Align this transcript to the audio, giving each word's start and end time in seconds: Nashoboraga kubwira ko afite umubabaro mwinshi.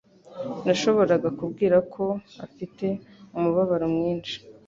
Nashoboraga 0.65 1.29
kubwira 1.39 1.77
ko 1.93 2.05
afite 2.45 2.85
umubabaro 3.35 3.85
mwinshi. 3.95 4.35